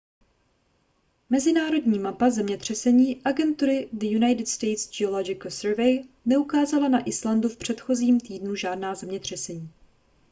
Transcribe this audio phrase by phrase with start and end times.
[1.29, 8.55] mezinárodní mapa zemětřesení agentury the united states geological survey neukázala na islandu v předchozím týdnu
[8.55, 9.69] žádná zemětřesení